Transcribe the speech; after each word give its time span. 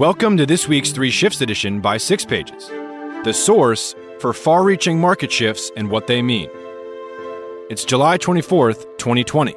Welcome 0.00 0.38
to 0.38 0.46
this 0.46 0.66
week's 0.66 0.92
Three 0.92 1.10
Shifts 1.10 1.42
edition 1.42 1.82
by 1.82 1.98
Six 1.98 2.24
Pages, 2.24 2.68
the 3.22 3.34
source 3.34 3.94
for 4.18 4.32
far 4.32 4.64
reaching 4.64 4.98
market 4.98 5.30
shifts 5.30 5.70
and 5.76 5.90
what 5.90 6.06
they 6.06 6.22
mean. 6.22 6.48
It's 7.68 7.84
July 7.84 8.16
24th, 8.16 8.96
2020. 8.96 9.54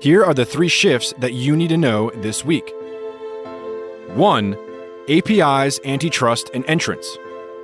Here 0.00 0.24
are 0.24 0.32
the 0.32 0.46
three 0.46 0.68
shifts 0.68 1.12
that 1.18 1.34
you 1.34 1.54
need 1.54 1.68
to 1.68 1.76
know 1.76 2.10
this 2.14 2.46
week 2.46 2.72
1. 4.14 4.56
APIs, 5.10 5.78
antitrust, 5.84 6.50
and 6.54 6.64
entrance, 6.64 7.18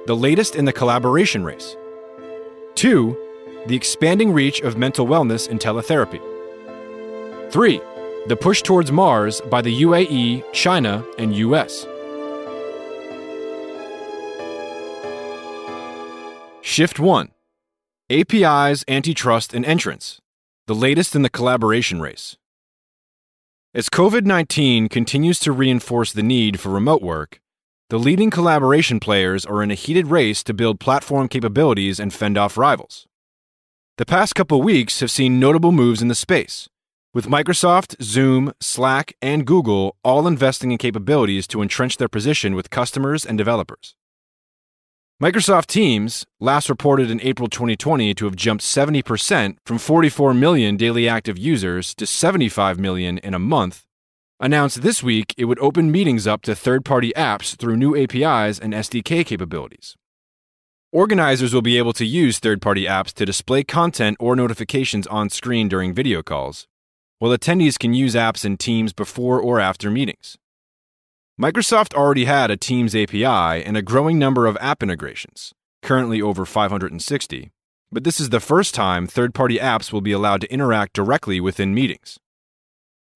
the 0.05 0.15
latest 0.15 0.57
in 0.57 0.67
the 0.67 0.75
collaboration 0.75 1.43
race. 1.43 1.75
2. 2.75 3.17
The 3.67 3.77
expanding 3.77 4.31
reach 4.35 4.61
of 4.61 4.77
mental 4.77 5.07
wellness 5.07 5.49
in 5.49 5.59
teletherapy. 5.59 6.21
3. 7.51 7.81
The 8.27 8.37
push 8.37 8.61
towards 8.61 8.93
Mars 8.93 9.41
by 9.41 9.63
the 9.63 9.81
UAE, 9.81 10.45
China, 10.53 11.03
and 11.17 11.35
US. 11.35 11.87
Shift 16.71 17.01
1 17.01 17.33
APIs, 18.11 18.85
antitrust, 18.87 19.53
and 19.53 19.65
entrance, 19.67 20.21
the 20.69 20.75
latest 20.75 21.17
in 21.17 21.23
the 21.23 21.29
collaboration 21.29 22.01
race. 22.01 22.37
As 23.75 23.89
COVID 23.89 24.25
19 24.25 24.89
continues 24.89 25.41
to 25.41 25.51
reinforce 25.51 26.13
the 26.13 26.23
need 26.23 26.61
for 26.61 26.69
remote 26.69 27.03
work, 27.03 27.41
the 27.89 27.99
leading 27.99 28.31
collaboration 28.31 29.01
players 29.01 29.45
are 29.45 29.65
in 29.65 29.73
a 29.73 29.75
heated 29.75 30.07
race 30.07 30.45
to 30.45 30.55
build 30.55 30.79
platform 30.79 31.27
capabilities 31.27 31.99
and 31.99 32.15
fend 32.15 32.39
off 32.39 32.57
rivals. 32.57 33.09
The 33.99 34.07
past 34.07 34.37
couple 34.37 34.63
weeks 34.63 35.01
have 35.01 35.11
seen 35.11 35.41
notable 35.41 35.73
moves 35.73 36.01
in 36.01 36.07
the 36.07 36.15
space, 36.15 36.69
with 37.13 37.27
Microsoft, 37.27 38.01
Zoom, 38.01 38.53
Slack, 38.61 39.17
and 39.21 39.45
Google 39.45 39.97
all 40.05 40.29
investing 40.29 40.71
in 40.71 40.79
capabilities 40.79 41.49
to 41.49 41.63
entrench 41.63 41.97
their 41.97 42.09
position 42.09 42.55
with 42.55 42.71
customers 42.71 43.27
and 43.27 43.37
developers. 43.37 43.97
Microsoft 45.21 45.67
Teams, 45.67 46.25
last 46.41 46.71
reported 46.71 47.11
in 47.11 47.21
April 47.21 47.47
2020 47.47 48.15
to 48.15 48.25
have 48.25 48.35
jumped 48.35 48.65
70% 48.65 49.59
from 49.67 49.77
44 49.77 50.33
million 50.33 50.79
daily 50.79 51.07
active 51.07 51.37
users 51.37 51.95
to 51.97 52.07
75 52.07 52.79
million 52.79 53.19
in 53.19 53.35
a 53.35 53.39
month, 53.39 53.85
announced 54.41 54.81
this 54.81 55.03
week 55.03 55.35
it 55.37 55.45
would 55.45 55.59
open 55.59 55.93
meetings 55.93 56.27
up 56.27 56.41
to 56.41 56.55
third 56.55 56.87
party 56.87 57.13
apps 57.15 57.55
through 57.55 57.77
new 57.77 57.95
APIs 57.95 58.59
and 58.59 58.73
SDK 58.73 59.27
capabilities. 59.27 59.95
Organizers 60.91 61.53
will 61.53 61.61
be 61.61 61.77
able 61.77 61.93
to 61.93 62.07
use 62.07 62.39
third 62.39 62.63
party 62.63 62.87
apps 62.87 63.13
to 63.13 63.27
display 63.27 63.63
content 63.63 64.17
or 64.19 64.35
notifications 64.35 65.07
on 65.09 65.29
screen 65.29 65.69
during 65.69 65.93
video 65.93 66.23
calls, 66.23 66.67
while 67.19 67.37
attendees 67.37 67.79
can 67.79 67.93
use 67.93 68.15
apps 68.15 68.47
in 68.47 68.57
Teams 68.57 68.95
before 68.95 69.39
or 69.39 69.61
after 69.61 69.91
meetings. 69.91 70.39
Microsoft 71.41 71.95
already 71.95 72.27
had 72.27 72.51
a 72.51 72.57
Teams 72.59 72.95
API 72.95 73.25
and 73.65 73.75
a 73.75 73.81
growing 73.81 74.19
number 74.19 74.45
of 74.45 74.59
app 74.61 74.83
integrations, 74.83 75.55
currently 75.81 76.21
over 76.21 76.45
560, 76.45 77.51
but 77.91 78.05
this 78.05 78.21
is 78.21 78.29
the 78.29 78.41
first 78.41 78.75
time 78.75 79.07
third 79.07 79.33
party 79.33 79.57
apps 79.57 79.91
will 79.91 80.03
be 80.03 80.13
allowed 80.13 80.43
to 80.43 80.53
interact 80.53 80.93
directly 80.93 81.41
within 81.41 81.73
meetings. 81.73 82.19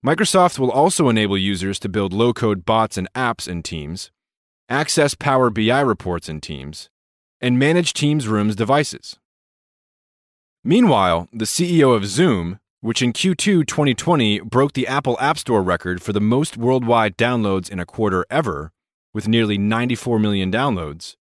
Microsoft 0.03 0.59
will 0.59 0.71
also 0.71 1.11
enable 1.11 1.37
users 1.37 1.79
to 1.79 1.89
build 1.91 2.15
low 2.15 2.33
code 2.33 2.65
bots 2.65 2.97
and 2.97 3.13
apps 3.13 3.47
in 3.47 3.63
Teams, 3.63 4.11
access 4.71 5.15
Power 5.15 5.51
BI 5.51 5.81
reports 5.83 6.27
in 6.27 6.41
Teams, 6.41 6.89
and 7.43 7.59
manage 7.59 7.93
Teams 7.93 8.27
Rooms 8.27 8.57
devices. 8.57 9.19
Meanwhile, 10.65 11.29
the 11.31 11.45
CEO 11.45 11.95
of 11.95 12.07
Zoom, 12.07 12.59
which 12.85 13.01
in 13.01 13.15
Q2 13.15 13.67
2020 13.67 14.41
broke 14.41 14.75
the 14.75 14.87
Apple 14.87 15.17
App 15.19 15.39
Store 15.39 15.63
record 15.63 16.03
for 16.03 16.13
the 16.13 16.21
most 16.21 16.59
worldwide 16.59 17.17
downloads 17.17 17.71
in 17.71 17.81
a 17.81 17.87
quarter 17.87 18.27
ever, 18.29 18.73
with 19.15 19.27
nearly 19.27 19.57
94 19.57 20.19
million 20.19 20.53
downloads, 20.53 21.15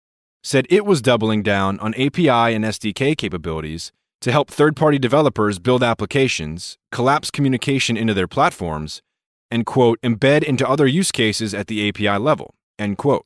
said 0.43 0.67
it 0.69 0.85
was 0.85 1.01
doubling 1.01 1.41
down 1.41 1.79
on 1.79 1.93
API 1.93 2.53
and 2.53 2.65
SDK 2.65 3.15
capabilities 3.17 3.93
to 4.19 4.33
help 4.33 4.49
third 4.49 4.75
party 4.75 4.99
developers 4.99 5.57
build 5.57 5.83
applications, 5.83 6.77
collapse 6.91 7.31
communication 7.31 7.95
into 7.95 8.13
their 8.13 8.27
platforms, 8.27 9.01
and, 9.49 9.65
quote, 9.65 10.01
embed 10.01 10.43
into 10.43 10.67
other 10.67 10.85
use 10.85 11.13
cases 11.13 11.53
at 11.53 11.67
the 11.67 11.87
API 11.87 12.17
level, 12.17 12.55
end 12.77 12.97
quote. 12.97 13.25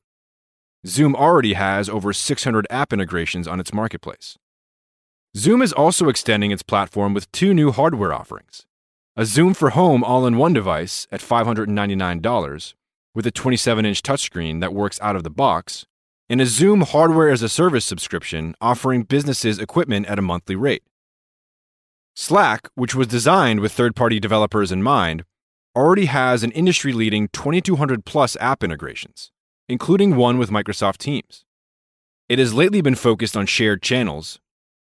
Zoom 0.86 1.16
already 1.16 1.53
has 1.53 1.90
over 1.90 2.14
600 2.14 2.68
app 2.70 2.94
integrations 2.94 3.47
on 3.47 3.59
its 3.59 3.74
marketplace. 3.74 4.38
Zoom 5.36 5.62
is 5.62 5.74
also 5.74 6.10
extending 6.10 6.52
its 6.52 6.64
platform 6.64 7.14
with 7.14 7.32
two 7.32 7.54
new 7.54 7.72
hardware 7.72 8.14
offerings 8.14 8.66
a 9.16 9.26
Zoom 9.26 9.56
for 9.56 9.72
Home 9.72 10.04
all 10.04 10.28
in 10.28 10.38
one 10.38 10.54
device 10.54 11.08
at 11.12 11.22
$599 11.22 12.74
with 13.16 13.26
a 13.26 13.32
27 13.32 13.84
inch 13.84 14.04
touchscreen 14.04 14.62
that 14.62 14.76
works 14.76 15.00
out 15.02 15.16
of 15.16 15.24
the 15.24 15.32
box, 15.32 15.88
and 16.30 16.40
a 16.40 16.46
Zoom 16.46 16.82
hardware 16.82 17.30
as 17.30 17.42
a 17.42 17.50
service 17.50 17.84
subscription 17.84 18.54
offering 18.62 19.02
businesses 19.02 19.58
equipment 19.58 20.06
at 20.06 20.20
a 20.20 20.22
monthly 20.22 20.56
rate. 20.56 20.84
Slack, 22.16 22.70
which 22.76 22.94
was 22.94 23.08
designed 23.08 23.59
with 23.59 23.72
third 23.72 23.96
party 23.96 24.20
developers 24.20 24.72
in 24.72 24.84
mind, 24.84 25.24
already 25.76 26.06
has 26.06 26.44
an 26.44 26.52
industry 26.52 26.94
leading 26.94 27.28
2200 27.30 28.06
plus 28.06 28.38
app 28.40 28.64
integrations, 28.64 29.32
including 29.68 30.16
one 30.16 30.38
with 30.38 30.52
Microsoft 30.52 30.98
Teams. 30.98 31.44
It 32.30 32.38
has 32.38 32.54
lately 32.54 32.82
been 32.82 32.96
focused 32.96 33.36
on 33.36 33.48
shared 33.48 33.82
channels, 33.82 34.40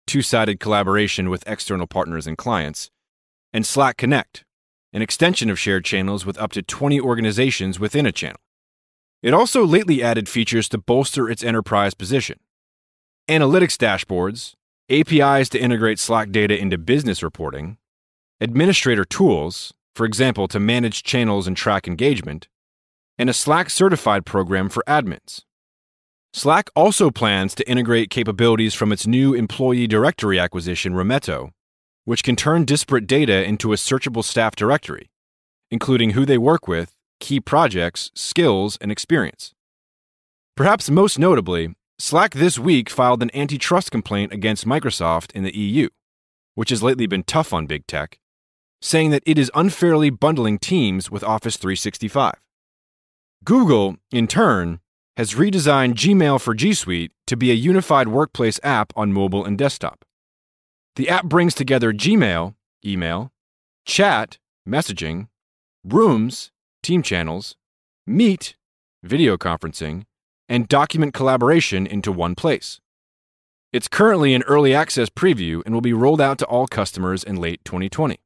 two 0.06 0.22
sided 0.22 0.60
collaboration 0.60 1.30
with 1.30 1.44
external 1.46 1.86
partners 1.86 2.26
and 2.26 2.38
clients, 2.38 2.90
and 3.52 3.66
Slack 3.66 3.96
Connect, 3.96 4.44
an 4.92 5.02
extension 5.02 5.50
of 5.50 5.58
shared 5.58 5.84
channels 5.84 6.24
with 6.24 6.38
up 6.38 6.52
to 6.52 6.62
20 6.62 7.00
organizations 7.00 7.80
within 7.80 8.06
a 8.06 8.12
channel. 8.12 8.40
It 9.22 9.32
also 9.34 9.64
lately 9.64 10.02
added 10.02 10.28
features 10.28 10.68
to 10.68 10.78
bolster 10.78 11.30
its 11.30 11.42
enterprise 11.42 11.94
position 11.94 12.38
analytics 13.28 13.78
dashboards, 13.78 14.54
APIs 14.90 15.48
to 15.48 15.58
integrate 15.58 15.98
Slack 15.98 16.30
data 16.30 16.58
into 16.58 16.76
business 16.76 17.22
reporting, 17.22 17.78
administrator 18.40 19.04
tools, 19.04 19.72
for 19.94 20.04
example, 20.04 20.46
to 20.48 20.60
manage 20.60 21.02
channels 21.02 21.46
and 21.46 21.56
track 21.56 21.88
engagement, 21.88 22.48
and 23.16 23.30
a 23.30 23.32
Slack 23.32 23.70
certified 23.70 24.26
program 24.26 24.68
for 24.68 24.84
admins. 24.86 25.42
Slack 26.36 26.68
also 26.74 27.12
plans 27.12 27.54
to 27.54 27.70
integrate 27.70 28.10
capabilities 28.10 28.74
from 28.74 28.90
its 28.90 29.06
new 29.06 29.34
employee 29.34 29.86
directory 29.86 30.36
acquisition, 30.36 30.92
Rimeto, 30.92 31.50
which 32.06 32.24
can 32.24 32.34
turn 32.34 32.64
disparate 32.64 33.06
data 33.06 33.44
into 33.44 33.72
a 33.72 33.76
searchable 33.76 34.24
staff 34.24 34.56
directory, 34.56 35.12
including 35.70 36.10
who 36.10 36.26
they 36.26 36.36
work 36.36 36.66
with, 36.66 36.96
key 37.20 37.38
projects, 37.38 38.10
skills, 38.16 38.76
and 38.80 38.90
experience. 38.90 39.54
Perhaps 40.56 40.90
most 40.90 41.20
notably, 41.20 41.76
Slack 42.00 42.34
this 42.34 42.58
week 42.58 42.90
filed 42.90 43.22
an 43.22 43.30
antitrust 43.32 43.92
complaint 43.92 44.32
against 44.32 44.66
Microsoft 44.66 45.30
in 45.36 45.44
the 45.44 45.56
EU, 45.56 45.88
which 46.56 46.70
has 46.70 46.82
lately 46.82 47.06
been 47.06 47.22
tough 47.22 47.52
on 47.52 47.66
big 47.66 47.86
tech, 47.86 48.18
saying 48.82 49.12
that 49.12 49.22
it 49.24 49.38
is 49.38 49.52
unfairly 49.54 50.10
bundling 50.10 50.58
Teams 50.58 51.12
with 51.12 51.22
Office 51.22 51.56
365. 51.58 52.34
Google, 53.44 53.98
in 54.10 54.26
turn, 54.26 54.80
has 55.16 55.34
redesigned 55.34 55.94
Gmail 55.94 56.40
for 56.40 56.54
G 56.54 56.74
Suite 56.74 57.12
to 57.26 57.36
be 57.36 57.50
a 57.50 57.54
unified 57.54 58.08
workplace 58.08 58.58
app 58.62 58.92
on 58.96 59.12
mobile 59.12 59.44
and 59.44 59.56
desktop. 59.56 60.04
The 60.96 61.08
app 61.08 61.24
brings 61.24 61.54
together 61.54 61.92
Gmail, 61.92 62.54
email, 62.84 63.32
chat, 63.84 64.38
messaging, 64.68 65.28
rooms, 65.84 66.50
team 66.82 67.02
channels, 67.02 67.56
meet, 68.06 68.56
video 69.02 69.36
conferencing, 69.36 70.04
and 70.48 70.68
document 70.68 71.14
collaboration 71.14 71.86
into 71.86 72.12
one 72.12 72.34
place. 72.34 72.80
It's 73.72 73.88
currently 73.88 74.34
in 74.34 74.42
early 74.44 74.74
access 74.74 75.08
preview 75.08 75.62
and 75.64 75.74
will 75.74 75.80
be 75.80 75.92
rolled 75.92 76.20
out 76.20 76.38
to 76.38 76.46
all 76.46 76.66
customers 76.66 77.24
in 77.24 77.36
late 77.36 77.64
2020. 77.64 78.20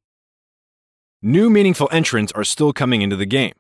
New 1.23 1.51
meaningful 1.51 1.89
entrants 1.91 2.33
are 2.33 2.45
still 2.45 2.73
coming 2.73 3.03
into 3.03 3.17
the 3.17 3.27
game. 3.27 3.55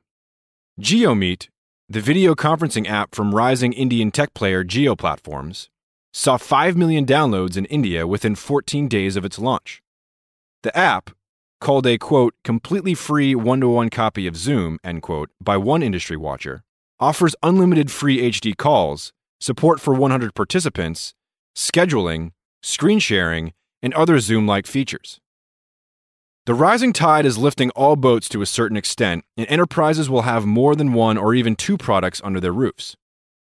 JioMeet 0.81 1.49
the 1.91 2.01
video 2.03 2.35
conferencing 2.35 2.87
app 2.87 3.15
from 3.15 3.35
rising 3.35 3.73
Indian 3.73 4.11
tech 4.11 4.35
player 4.35 4.63
Jio 4.63 4.97
Platforms 4.97 5.71
saw 6.13 6.37
5 6.37 6.77
million 6.77 7.07
downloads 7.07 7.57
in 7.57 7.65
India 7.67 8.07
within 8.07 8.35
14 8.35 8.89
days 8.89 9.17
of 9.17 9.25
its 9.25 9.39
launch. 9.39 9.83
The 10.63 10.77
app, 10.77 11.11
called 11.63 11.87
a 11.87 11.97
quote, 11.97 12.35
completely 12.45 12.93
free 12.93 13.35
one 13.35 13.61
to 13.63 13.69
one 13.69 13.89
copy 13.89 14.27
of 14.27 14.37
Zoom, 14.37 14.79
end 14.85 15.01
quote, 15.01 15.31
by 15.41 15.57
one 15.57 15.83
industry 15.83 16.17
watcher, 16.17 16.63
offers 17.01 17.35
unlimited 17.43 17.91
free 17.91 18.19
HD 18.31 18.55
calls, 18.55 19.15
support 19.41 19.81
for 19.81 19.95
100 19.95 20.35
participants, 20.35 21.15
scheduling, 21.57 22.33
screen 22.63 22.99
sharing, 22.99 23.55
and 23.83 23.95
other 23.95 24.19
Zoom 24.19 24.47
like 24.47 24.67
features. 24.67 25.21
The 26.49 26.55
rising 26.55 26.95
tide 26.95 27.27
is 27.27 27.37
lifting 27.37 27.69
all 27.73 27.95
boats 27.95 28.27
to 28.31 28.41
a 28.41 28.47
certain 28.47 28.79
extent, 28.79 29.27
and 29.37 29.47
enterprises 29.51 30.09
will 30.09 30.23
have 30.23 30.47
more 30.47 30.75
than 30.75 30.95
one 30.95 31.19
or 31.19 31.35
even 31.35 31.55
two 31.55 31.77
products 31.77 32.23
under 32.25 32.41
their 32.41 32.55
roofs. 32.55 32.97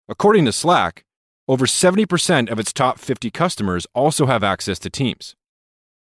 According 0.08 0.44
to 0.46 0.52
Slack, 0.52 1.04
over 1.46 1.66
70% 1.66 2.50
of 2.50 2.58
its 2.58 2.72
top 2.72 2.98
50 2.98 3.30
customers 3.30 3.86
also 3.94 4.26
have 4.26 4.42
access 4.42 4.80
to 4.80 4.90
Teams. 4.90 5.36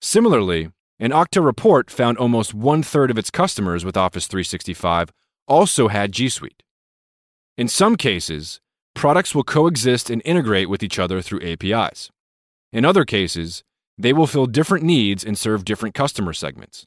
Similarly, 0.02 0.70
an 0.98 1.12
Okta 1.12 1.42
report 1.42 1.90
found 1.90 2.18
almost 2.18 2.52
one 2.52 2.82
third 2.82 3.10
of 3.10 3.16
its 3.16 3.30
customers 3.30 3.86
with 3.86 3.96
Office 3.96 4.26
365 4.26 5.14
also 5.48 5.88
had 5.88 6.12
G 6.12 6.28
Suite. 6.28 6.62
In 7.56 7.68
some 7.68 7.96
cases, 7.96 8.60
products 8.94 9.34
will 9.34 9.44
coexist 9.44 10.10
and 10.10 10.20
integrate 10.26 10.68
with 10.68 10.82
each 10.82 10.98
other 10.98 11.22
through 11.22 11.40
APIs. 11.40 12.10
In 12.70 12.84
other 12.84 13.06
cases, 13.06 13.64
they 13.98 14.12
will 14.12 14.26
fill 14.26 14.46
different 14.46 14.84
needs 14.84 15.24
and 15.24 15.38
serve 15.38 15.64
different 15.64 15.94
customer 15.94 16.32
segments. 16.32 16.86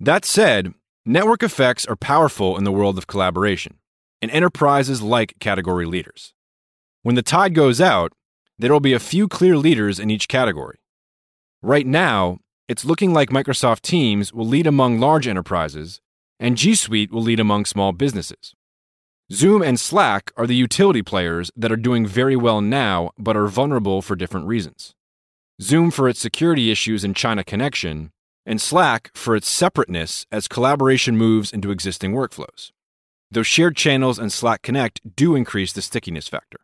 That 0.00 0.24
said, 0.24 0.74
network 1.06 1.42
effects 1.42 1.86
are 1.86 1.96
powerful 1.96 2.58
in 2.58 2.64
the 2.64 2.72
world 2.72 2.98
of 2.98 3.06
collaboration, 3.06 3.78
and 4.20 4.30
enterprises 4.30 5.02
like 5.02 5.38
category 5.40 5.86
leaders. 5.86 6.34
When 7.02 7.14
the 7.14 7.22
tide 7.22 7.54
goes 7.54 7.80
out, 7.80 8.12
there 8.58 8.72
will 8.72 8.80
be 8.80 8.92
a 8.92 9.00
few 9.00 9.28
clear 9.28 9.56
leaders 9.56 9.98
in 9.98 10.10
each 10.10 10.28
category. 10.28 10.78
Right 11.62 11.86
now, 11.86 12.38
it's 12.68 12.84
looking 12.84 13.12
like 13.12 13.30
Microsoft 13.30 13.82
Teams 13.82 14.32
will 14.32 14.46
lead 14.46 14.66
among 14.66 14.98
large 14.98 15.26
enterprises, 15.26 16.00
and 16.38 16.56
G 16.56 16.74
Suite 16.74 17.12
will 17.12 17.22
lead 17.22 17.40
among 17.40 17.64
small 17.64 17.92
businesses. 17.92 18.54
Zoom 19.32 19.62
and 19.62 19.78
Slack 19.78 20.32
are 20.36 20.46
the 20.46 20.54
utility 20.54 21.02
players 21.02 21.50
that 21.56 21.72
are 21.72 21.76
doing 21.76 22.06
very 22.06 22.36
well 22.36 22.60
now 22.60 23.10
but 23.18 23.36
are 23.36 23.46
vulnerable 23.46 24.02
for 24.02 24.14
different 24.14 24.46
reasons. 24.46 24.94
Zoom 25.62 25.92
for 25.92 26.08
its 26.08 26.18
security 26.18 26.72
issues 26.72 27.04
and 27.04 27.14
China 27.14 27.44
connection, 27.44 28.10
and 28.44 28.60
Slack 28.60 29.12
for 29.14 29.36
its 29.36 29.48
separateness 29.48 30.26
as 30.32 30.48
collaboration 30.48 31.16
moves 31.16 31.52
into 31.52 31.70
existing 31.70 32.12
workflows. 32.12 32.72
Though 33.30 33.44
shared 33.44 33.76
channels 33.76 34.18
and 34.18 34.32
Slack 34.32 34.62
Connect 34.62 35.00
do 35.16 35.36
increase 35.36 35.72
the 35.72 35.80
stickiness 35.80 36.26
factor. 36.26 36.58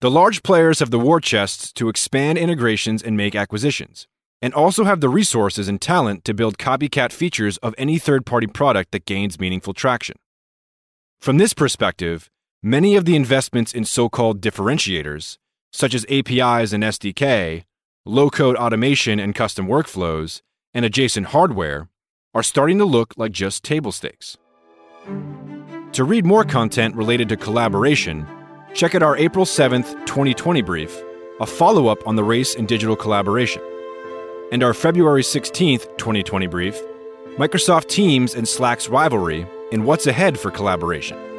The 0.00 0.10
large 0.10 0.42
players 0.42 0.80
have 0.80 0.90
the 0.90 0.98
war 0.98 1.20
chests 1.20 1.72
to 1.74 1.88
expand 1.88 2.36
integrations 2.36 3.00
and 3.00 3.16
make 3.16 3.36
acquisitions, 3.36 4.08
and 4.42 4.52
also 4.52 4.82
have 4.82 5.00
the 5.00 5.08
resources 5.08 5.68
and 5.68 5.80
talent 5.80 6.24
to 6.24 6.34
build 6.34 6.58
copycat 6.58 7.12
features 7.12 7.58
of 7.58 7.76
any 7.78 8.00
third 8.00 8.26
party 8.26 8.48
product 8.48 8.90
that 8.90 9.06
gains 9.06 9.38
meaningful 9.38 9.72
traction. 9.72 10.16
From 11.20 11.38
this 11.38 11.54
perspective, 11.54 12.28
many 12.60 12.96
of 12.96 13.04
the 13.04 13.14
investments 13.14 13.72
in 13.72 13.84
so 13.84 14.08
called 14.08 14.40
differentiators, 14.40 15.38
such 15.72 15.94
as 15.94 16.06
APIs 16.08 16.72
and 16.72 16.84
SDK, 16.84 17.64
low 18.04 18.30
code 18.30 18.56
automation 18.56 19.18
and 19.18 19.34
custom 19.34 19.66
workflows, 19.66 20.42
and 20.74 20.84
adjacent 20.84 21.28
hardware 21.28 21.88
are 22.34 22.42
starting 22.42 22.78
to 22.78 22.84
look 22.84 23.14
like 23.16 23.32
just 23.32 23.62
table 23.64 23.92
stakes. 23.92 24.36
To 25.92 26.04
read 26.04 26.24
more 26.24 26.44
content 26.44 26.94
related 26.94 27.28
to 27.30 27.36
collaboration, 27.36 28.26
check 28.74 28.94
out 28.94 29.02
our 29.02 29.16
April 29.16 29.44
7th, 29.44 29.92
2020 30.06 30.62
brief, 30.62 31.02
a 31.40 31.46
follow 31.46 31.88
up 31.88 32.06
on 32.06 32.16
the 32.16 32.24
race 32.24 32.54
in 32.54 32.66
digital 32.66 32.96
collaboration, 32.96 33.62
and 34.52 34.62
our 34.62 34.74
February 34.74 35.22
16th, 35.22 35.96
2020 35.98 36.46
brief, 36.46 36.80
Microsoft 37.36 37.88
Teams 37.88 38.34
and 38.34 38.46
Slack's 38.46 38.88
rivalry 38.88 39.46
and 39.72 39.84
what's 39.86 40.06
ahead 40.06 40.38
for 40.38 40.50
collaboration. 40.50 41.31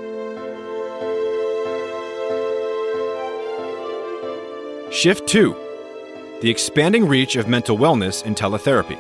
Shift 4.94 5.28
2 5.28 5.56
the 6.42 6.52
expanding 6.52 7.08
reach 7.08 7.36
of 7.36 7.48
mental 7.48 7.78
wellness 7.80 8.24
in 8.24 8.36
teletherapy. 8.36 9.00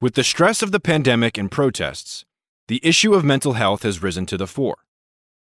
With 0.00 0.14
the 0.14 0.24
stress 0.24 0.62
of 0.62 0.72
the 0.72 0.80
pandemic 0.80 1.36
and 1.36 1.50
protests, 1.50 2.24
the 2.68 2.80
issue 2.82 3.12
of 3.12 3.22
mental 3.22 3.52
health 3.52 3.82
has 3.82 4.02
risen 4.02 4.24
to 4.26 4.38
the 4.38 4.46
fore, 4.46 4.78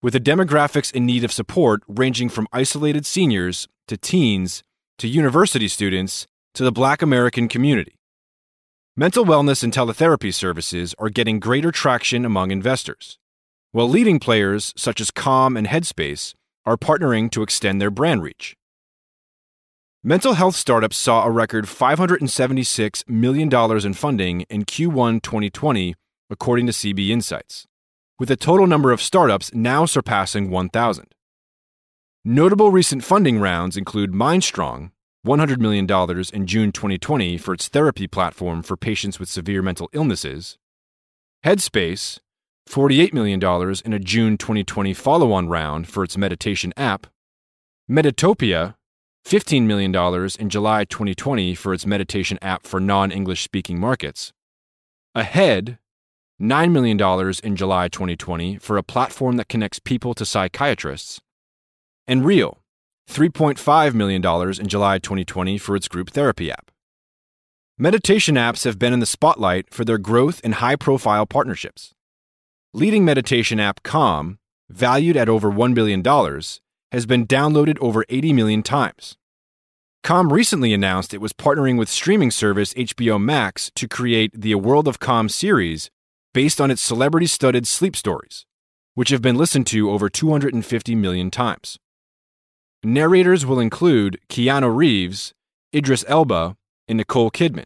with 0.01 0.13
the 0.13 0.19
demographics 0.19 0.91
in 0.91 1.05
need 1.05 1.23
of 1.23 1.31
support 1.31 1.83
ranging 1.87 2.29
from 2.29 2.47
isolated 2.51 3.05
seniors 3.05 3.67
to 3.87 3.95
teens 3.95 4.63
to 4.97 5.07
university 5.07 5.67
students 5.67 6.25
to 6.55 6.63
the 6.63 6.71
black 6.71 7.03
American 7.03 7.47
community. 7.47 7.99
Mental 8.95 9.23
wellness 9.23 9.63
and 9.63 9.71
teletherapy 9.71 10.33
services 10.33 10.95
are 10.97 11.09
getting 11.09 11.39
greater 11.39 11.71
traction 11.71 12.25
among 12.25 12.49
investors, 12.49 13.19
while 13.71 13.87
leading 13.87 14.19
players 14.19 14.73
such 14.75 14.99
as 14.99 15.11
Calm 15.11 15.55
and 15.55 15.67
Headspace 15.67 16.33
are 16.65 16.77
partnering 16.77 17.29
to 17.31 17.41
extend 17.41 17.81
their 17.81 17.91
brand 17.91 18.23
reach. 18.23 18.55
Mental 20.03 20.33
health 20.33 20.55
startups 20.55 20.97
saw 20.97 21.23
a 21.23 21.29
record 21.29 21.65
$576 21.65 23.07
million 23.07 23.53
in 23.85 23.93
funding 23.93 24.41
in 24.49 24.65
Q1 24.65 25.21
2020, 25.21 25.95
according 26.29 26.65
to 26.65 26.71
CB 26.71 27.09
Insights, 27.09 27.67
with 28.17 28.29
the 28.29 28.35
total 28.35 28.65
number 28.65 28.91
of 28.91 29.01
startups 29.01 29.53
now 29.53 29.85
surpassing 29.85 30.49
1,000. 30.49 31.13
Notable 32.25 32.71
recent 32.71 33.03
funding 33.03 33.39
rounds 33.39 33.77
include 33.77 34.11
Mindstrong, 34.11 34.91
$100 35.25 35.59
million 35.59 35.85
in 36.33 36.47
June 36.47 36.71
2020 36.71 37.37
for 37.37 37.53
its 37.53 37.67
therapy 37.67 38.07
platform 38.07 38.63
for 38.63 38.75
patients 38.75 39.19
with 39.19 39.29
severe 39.29 39.61
mental 39.61 39.89
illnesses, 39.93 40.57
Headspace, 41.45 42.19
$48 42.71 43.11
million 43.11 43.41
in 43.83 43.91
a 43.91 43.99
June 43.99 44.37
2020 44.37 44.93
follow 44.93 45.33
on 45.33 45.49
round 45.49 45.89
for 45.89 46.05
its 46.05 46.17
meditation 46.17 46.71
app, 46.77 47.07
Meditopia, 47.89 48.75
$15 49.25 49.63
million 49.63 49.93
in 50.39 50.49
July 50.49 50.85
2020 50.85 51.53
for 51.53 51.73
its 51.73 51.85
meditation 51.85 52.39
app 52.41 52.65
for 52.65 52.79
non 52.79 53.11
English 53.11 53.41
speaking 53.41 53.77
markets. 53.77 54.31
Ahead, 55.13 55.79
$9 56.41 56.71
million 56.71 56.97
in 57.43 57.57
July 57.57 57.89
2020 57.89 58.57
for 58.59 58.77
a 58.77 58.83
platform 58.83 59.35
that 59.35 59.49
connects 59.49 59.79
people 59.79 60.13
to 60.13 60.25
psychiatrists. 60.25 61.19
And 62.07 62.23
Real, 62.23 62.61
$3.5 63.09 63.93
million 63.93 64.25
in 64.25 64.67
July 64.69 64.97
2020 64.97 65.57
for 65.57 65.75
its 65.75 65.89
group 65.89 66.11
therapy 66.11 66.49
app. 66.49 66.71
Meditation 67.77 68.35
apps 68.35 68.63
have 68.63 68.79
been 68.79 68.93
in 68.93 69.01
the 69.01 69.05
spotlight 69.05 69.73
for 69.73 69.83
their 69.83 69.97
growth 69.97 70.39
and 70.41 70.55
high 70.55 70.77
profile 70.77 71.25
partnerships. 71.25 71.93
Leading 72.73 73.03
meditation 73.03 73.59
app 73.59 73.83
Calm, 73.83 74.39
valued 74.69 75.17
at 75.17 75.27
over 75.27 75.51
$1 75.51 75.73
billion, 75.73 76.01
has 76.93 77.05
been 77.05 77.27
downloaded 77.27 77.77
over 77.81 78.05
80 78.07 78.31
million 78.31 78.63
times. 78.63 79.17
Calm 80.03 80.31
recently 80.31 80.73
announced 80.73 81.13
it 81.13 81.19
was 81.19 81.33
partnering 81.33 81.77
with 81.77 81.89
streaming 81.89 82.31
service 82.31 82.73
HBO 82.75 83.21
Max 83.21 83.71
to 83.75 83.89
create 83.89 84.31
the 84.39 84.53
A 84.53 84.57
World 84.57 84.87
of 84.87 84.99
Calm 84.99 85.27
series 85.27 85.91
based 86.33 86.61
on 86.61 86.71
its 86.71 86.81
celebrity 86.81 87.27
studded 87.27 87.67
sleep 87.67 87.93
stories, 87.93 88.45
which 88.95 89.09
have 89.09 89.21
been 89.21 89.35
listened 89.35 89.67
to 89.67 89.91
over 89.91 90.07
250 90.07 90.95
million 90.95 91.29
times. 91.29 91.77
Narrators 92.85 93.45
will 93.45 93.59
include 93.59 94.17
Keanu 94.29 94.73
Reeves, 94.73 95.33
Idris 95.75 96.05
Elba, 96.07 96.55
and 96.87 96.97
Nicole 96.97 97.31
Kidman. 97.31 97.65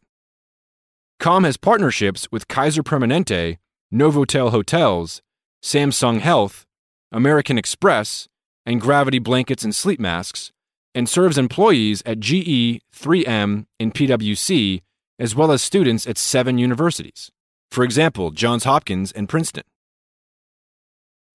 Calm 1.19 1.43
has 1.43 1.57
partnerships 1.57 2.27
with 2.31 2.47
Kaiser 2.47 2.81
Permanente, 2.81 3.59
Novotel 3.93 4.51
Hotels, 4.51 5.21
Samsung 5.63 6.19
Health, 6.19 6.65
American 7.11 7.57
Express, 7.57 8.27
and 8.65 8.81
Gravity 8.81 9.19
blankets 9.19 9.63
and 9.63 9.75
sleep 9.75 9.99
masks, 9.99 10.51
and 10.93 11.07
serves 11.07 11.37
employees 11.37 12.01
at 12.05 12.19
GE, 12.19 12.81
3M, 12.93 13.65
and 13.79 13.93
PwC, 13.93 14.81
as 15.19 15.35
well 15.35 15.51
as 15.51 15.61
students 15.61 16.07
at 16.07 16.17
seven 16.17 16.57
universities, 16.57 17.31
for 17.69 17.83
example, 17.83 18.31
Johns 18.31 18.63
Hopkins 18.63 19.11
and 19.11 19.29
Princeton. 19.29 19.63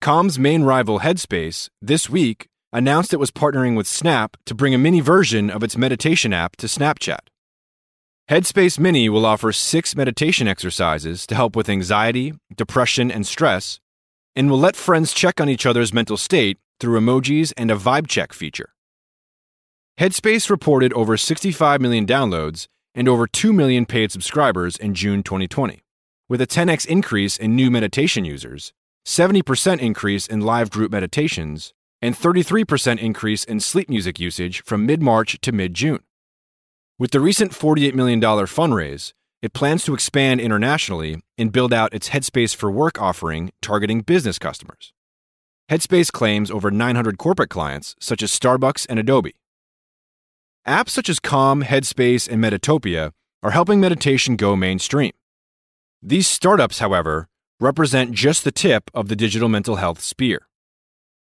Calm's 0.00 0.38
main 0.38 0.62
rival 0.62 1.00
Headspace, 1.00 1.69
this 1.80 2.09
week, 2.09 2.49
announced 2.73 3.12
it 3.12 3.19
was 3.19 3.30
partnering 3.30 3.76
with 3.76 3.87
Snap 3.87 4.37
to 4.47 4.54
bring 4.54 4.75
a 4.75 4.78
mini 4.78 5.00
version 5.00 5.50
of 5.50 5.62
its 5.62 5.76
meditation 5.76 6.33
app 6.33 6.57
to 6.57 6.66
Snapchat. 6.66 7.29
Headspace 8.30 8.78
Mini 8.78 9.08
will 9.08 9.26
offer 9.26 9.50
six 9.50 9.96
meditation 9.96 10.46
exercises 10.46 11.26
to 11.26 11.34
help 11.34 11.56
with 11.56 11.68
anxiety, 11.68 12.32
depression, 12.56 13.10
and 13.10 13.26
stress, 13.26 13.80
and 14.37 14.49
will 14.49 14.60
let 14.60 14.76
friends 14.76 15.12
check 15.12 15.40
on 15.40 15.49
each 15.49 15.66
other's 15.66 15.92
mental 15.92 16.16
state 16.16 16.56
through 16.78 17.00
emojis 17.00 17.52
and 17.56 17.72
a 17.72 17.75
vibe 17.75 18.06
check 18.06 18.32
feature. 18.32 18.68
Headspace 19.99 20.49
reported 20.49 20.92
over 20.92 21.16
65 21.16 21.80
million 21.80 22.06
downloads 22.06 22.68
and 22.94 23.08
over 23.08 23.26
2 23.26 23.52
million 23.52 23.84
paid 23.84 24.12
subscribers 24.12 24.76
in 24.76 24.94
June 24.94 25.25
2020, 25.25 25.80
with 26.28 26.40
a 26.40 26.46
10x 26.46 26.87
increase 26.87 27.37
in 27.37 27.56
new 27.56 27.68
meditation 27.68 28.25
users, 28.25 28.72
70% 29.04 29.80
increase 29.80 30.28
in 30.28 30.40
live 30.40 30.70
group 30.70 30.92
meditations, 30.92 31.72
and 32.00 32.14
33% 32.14 33.00
increase 33.00 33.42
in 33.42 33.58
sleep 33.58 33.90
music 33.90 34.20
usage 34.20 34.62
from 34.62 34.87
mid 34.87 35.02
March 35.02 35.37
to 35.40 35.50
mid 35.50 35.75
June. 35.75 36.04
With 37.00 37.12
the 37.12 37.21
recent 37.21 37.52
$48 37.52 37.95
million 37.95 38.21
fundraise, 38.21 39.14
it 39.40 39.54
plans 39.54 39.87
to 39.87 39.95
expand 39.95 40.38
internationally 40.38 41.23
and 41.38 41.50
build 41.50 41.73
out 41.73 41.95
its 41.95 42.11
Headspace 42.11 42.54
for 42.54 42.71
Work 42.71 43.00
offering 43.00 43.52
targeting 43.62 44.02
business 44.02 44.38
customers. 44.38 44.92
Headspace 45.71 46.12
claims 46.12 46.50
over 46.50 46.71
900 46.71 47.16
corporate 47.16 47.49
clients, 47.49 47.97
such 48.00 48.23
as 48.23 48.38
Starbucks 48.38 48.85
and 48.90 48.99
Adobe. 48.99 49.35
Apps 50.69 50.90
such 50.90 51.09
as 51.09 51.19
Calm, 51.19 51.62
Headspace, 51.62 52.28
and 52.28 52.45
Meditopia 52.45 53.12
are 53.42 53.52
helping 53.52 53.80
meditation 53.80 54.37
go 54.37 54.54
mainstream. 54.54 55.12
These 56.02 56.28
startups, 56.28 56.80
however, 56.80 57.28
represent 57.61 58.12
just 58.12 58.45
the 58.45 58.52
tip 58.52 58.90
of 58.92 59.09
the 59.09 59.16
digital 59.16 59.49
mental 59.49 59.76
health 59.76 60.02
spear. 60.02 60.49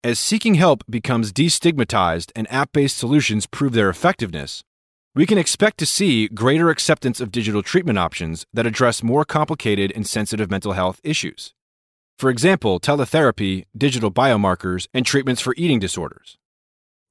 As 0.01 0.17
seeking 0.17 0.55
help 0.55 0.85
becomes 0.89 1.33
destigmatized 1.33 2.31
and 2.37 2.49
app 2.49 2.71
based 2.71 2.97
solutions 2.97 3.47
prove 3.47 3.73
their 3.73 3.89
effectiveness, 3.89 4.63
we 5.17 5.25
can 5.25 5.39
expect 5.39 5.79
to 5.79 5.85
see 5.87 6.27
greater 6.27 6.69
acceptance 6.69 7.19
of 7.19 7.31
digital 7.31 7.63
treatment 7.63 7.97
options 7.97 8.45
that 8.53 8.67
address 8.67 9.01
more 9.01 9.25
complicated 9.25 9.91
and 9.95 10.05
sensitive 10.05 10.51
mental 10.51 10.73
health 10.73 11.01
issues. 11.03 11.55
For 12.19 12.29
example, 12.29 12.79
teletherapy, 12.79 13.65
digital 13.75 14.11
biomarkers, 14.11 14.87
and 14.93 15.07
treatments 15.07 15.41
for 15.41 15.55
eating 15.57 15.79
disorders. 15.79 16.37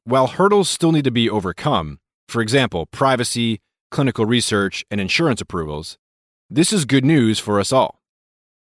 While 0.04 0.28
hurdles 0.28 0.70
still 0.70 0.92
need 0.92 1.02
to 1.02 1.10
be 1.10 1.28
overcome, 1.28 1.98
for 2.28 2.40
example, 2.40 2.86
privacy, 2.86 3.60
clinical 3.90 4.24
research, 4.24 4.84
and 4.88 5.00
insurance 5.00 5.40
approvals, 5.40 5.98
this 6.48 6.72
is 6.72 6.84
good 6.84 7.04
news 7.04 7.40
for 7.40 7.58
us 7.58 7.72
all. 7.72 8.00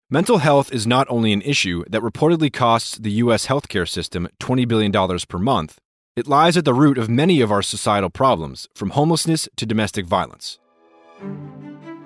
Mental 0.08 0.38
health 0.38 0.72
is 0.72 0.86
not 0.86 1.06
only 1.10 1.34
an 1.34 1.42
issue 1.42 1.84
that 1.90 2.00
reportedly 2.00 2.50
costs 2.50 2.96
the 2.96 3.12
U.S. 3.24 3.46
healthcare 3.46 3.86
system 3.86 4.26
$20 4.40 4.66
billion 4.66 4.90
per 5.28 5.38
month, 5.38 5.78
it 6.18 6.26
lies 6.26 6.56
at 6.56 6.64
the 6.64 6.74
root 6.74 6.98
of 6.98 7.08
many 7.08 7.40
of 7.40 7.52
our 7.52 7.62
societal 7.62 8.10
problems, 8.10 8.68
from 8.74 8.90
homelessness 8.90 9.48
to 9.54 9.64
domestic 9.64 10.04
violence. 10.04 10.58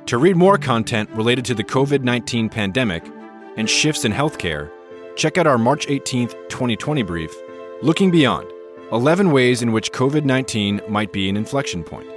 To 0.07 0.19
read 0.19 0.37
more 0.37 0.59
content 0.59 1.09
related 1.11 1.47
to 1.47 1.54
the 1.54 1.64
COVID 1.64 2.02
19 2.02 2.50
pandemic 2.50 3.02
and 3.57 3.71
shifts 3.71 4.04
in 4.04 4.12
healthcare, 4.12 4.71
check 5.16 5.38
out 5.38 5.47
our 5.47 5.57
March 5.57 5.87
18, 5.88 6.28
2020 6.28 7.02
brief, 7.02 7.35
Looking 7.81 8.11
Beyond 8.11 8.52
11 8.92 9.33
Ways 9.33 9.62
in 9.62 9.73
which 9.73 9.92
COVID 9.92 10.25
19 10.25 10.83
Might 10.90 11.11
Be 11.11 11.31
an 11.31 11.38
Inflection 11.38 11.83
Point. 11.83 12.09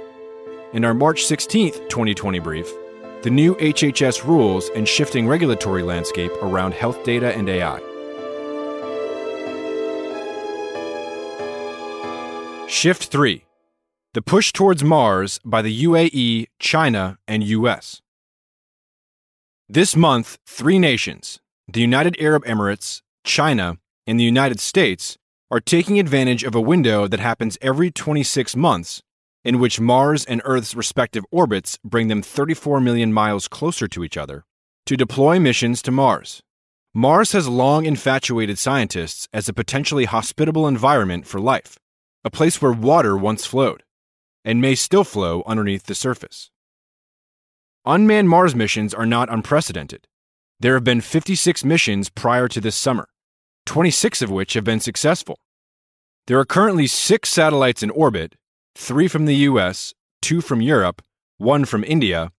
In 0.74 0.84
our 0.84 0.92
March 0.92 1.24
16, 1.24 1.72
2020 1.88 2.38
brief, 2.40 2.70
the 3.22 3.30
new 3.30 3.54
HHS 3.54 4.22
rules 4.26 4.68
and 4.76 4.86
shifting 4.86 5.26
regulatory 5.26 5.82
landscape 5.82 6.32
around 6.42 6.74
health 6.74 7.02
data 7.04 7.34
and 7.34 7.48
AI. 7.48 7.80
Shift 12.68 13.04
3 13.04 13.44
The 14.14 14.22
Push 14.22 14.52
Towards 14.52 14.82
Mars 14.82 15.38
by 15.44 15.62
the 15.62 15.84
UAE, 15.84 16.46
China, 16.58 17.16
and 17.28 17.44
US. 17.44 18.02
This 19.68 19.94
month, 19.94 20.38
three 20.46 20.78
nations, 20.78 21.38
the 21.72 21.80
United 21.80 22.16
Arab 22.20 22.44
Emirates, 22.44 23.02
China, 23.24 23.78
and 24.06 24.18
the 24.18 24.24
United 24.24 24.58
States, 24.58 25.16
are 25.48 25.60
taking 25.60 26.00
advantage 26.00 26.42
of 26.42 26.56
a 26.56 26.60
window 26.60 27.06
that 27.06 27.20
happens 27.20 27.56
every 27.62 27.90
26 27.90 28.56
months 28.56 29.00
in 29.44 29.60
which 29.60 29.78
Mars 29.78 30.24
and 30.24 30.42
Earth's 30.44 30.74
respective 30.74 31.24
orbits 31.30 31.78
bring 31.84 32.08
them 32.08 32.20
34 32.20 32.80
million 32.80 33.12
miles 33.12 33.46
closer 33.46 33.86
to 33.86 34.02
each 34.02 34.16
other, 34.16 34.44
to 34.86 34.96
deploy 34.96 35.38
missions 35.38 35.80
to 35.82 35.92
Mars. 35.92 36.42
Mars 36.92 37.30
has 37.30 37.46
long 37.46 37.86
infatuated 37.86 38.58
scientists 38.58 39.28
as 39.32 39.48
a 39.48 39.52
potentially 39.52 40.06
hospitable 40.06 40.66
environment 40.66 41.28
for 41.28 41.38
life, 41.38 41.78
a 42.26 42.30
place 42.30 42.60
where 42.60 42.72
water 42.72 43.16
once 43.16 43.46
flowed, 43.46 43.84
and 44.44 44.60
may 44.60 44.74
still 44.74 45.04
flow 45.04 45.44
underneath 45.46 45.84
the 45.84 45.94
surface. 45.94 46.50
Unmanned 47.84 48.28
Mars 48.28 48.52
missions 48.52 48.92
are 48.92 49.06
not 49.06 49.32
unprecedented. 49.32 50.08
There 50.58 50.74
have 50.74 50.82
been 50.82 51.00
56 51.00 51.64
missions 51.64 52.08
prior 52.08 52.48
to 52.48 52.60
this 52.60 52.74
summer, 52.74 53.06
26 53.66 54.22
of 54.22 54.30
which 54.32 54.54
have 54.54 54.64
been 54.64 54.80
successful. 54.80 55.38
There 56.26 56.40
are 56.40 56.44
currently 56.44 56.88
six 56.88 57.28
satellites 57.28 57.84
in 57.84 57.90
orbit 57.90 58.34
three 58.74 59.06
from 59.06 59.26
the 59.26 59.36
US, 59.50 59.94
two 60.20 60.40
from 60.40 60.60
Europe, 60.60 61.02
one 61.38 61.64
from 61.64 61.84
India, 61.84 62.32